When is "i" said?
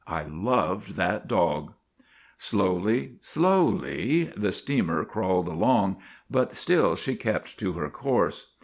0.07-0.23